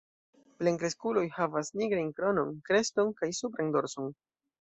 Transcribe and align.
Plenkreskulo 0.59 1.21
havas 1.35 1.69
nigrajn 1.81 2.09
kronon, 2.21 2.55
kreston 2.71 3.13
kaj 3.21 3.31
supran 3.41 3.71
dorson. 3.77 4.09